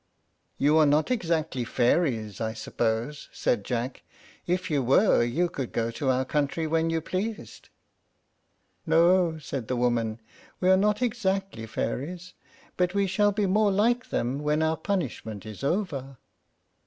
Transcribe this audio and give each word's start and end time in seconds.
"You 0.57 0.79
are 0.79 0.87
not 0.87 1.11
exactly 1.11 1.63
fairies, 1.63 2.41
I 2.41 2.55
suppose?" 2.55 3.29
said 3.31 3.63
Jack. 3.63 4.01
"If 4.47 4.71
you 4.71 4.81
were, 4.81 5.21
you 5.23 5.47
could 5.47 5.71
go 5.71 5.91
to 5.91 6.09
our 6.09 6.25
country 6.25 6.65
when 6.65 6.89
you 6.89 7.01
pleased." 7.01 7.69
"No," 8.87 9.37
said 9.37 9.67
the 9.67 9.75
woman; 9.75 10.19
"we 10.59 10.71
are 10.71 10.75
not 10.75 11.03
exactly 11.03 11.67
fairies; 11.67 12.33
but 12.77 12.95
we 12.95 13.05
shall 13.05 13.31
be 13.31 13.45
more 13.45 13.69
like 13.71 14.09
them 14.09 14.39
when 14.39 14.63
our 14.63 14.75
punishment 14.75 15.45
is 15.45 15.63
over." 15.63 16.17